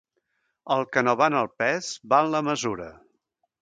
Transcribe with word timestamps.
El 0.77 0.81
que 0.95 1.03
no 1.09 1.15
va 1.21 1.29
en 1.33 1.39
el 1.43 1.53
pes, 1.65 1.93
va 2.15 2.25
en 2.27 2.35
la 2.39 2.45
mesura. 2.53 2.93